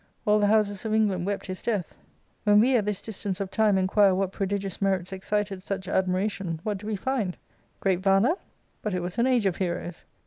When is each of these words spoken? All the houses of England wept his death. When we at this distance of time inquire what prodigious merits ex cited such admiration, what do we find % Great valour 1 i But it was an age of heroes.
All 0.25 0.39
the 0.39 0.47
houses 0.47 0.83
of 0.83 0.95
England 0.95 1.27
wept 1.27 1.45
his 1.45 1.61
death. 1.61 1.95
When 2.43 2.59
we 2.59 2.75
at 2.75 2.85
this 2.85 3.01
distance 3.01 3.39
of 3.39 3.51
time 3.51 3.77
inquire 3.77 4.15
what 4.15 4.31
prodigious 4.31 4.81
merits 4.81 5.13
ex 5.13 5.27
cited 5.27 5.61
such 5.61 5.87
admiration, 5.87 6.59
what 6.63 6.79
do 6.79 6.87
we 6.87 6.95
find 6.95 7.37
% 7.57 7.79
Great 7.81 7.99
valour 7.99 8.29
1 8.29 8.31
i 8.31 8.35
But 8.81 8.93
it 8.95 9.03
was 9.03 9.19
an 9.19 9.27
age 9.27 9.45
of 9.45 9.57
heroes. 9.57 10.05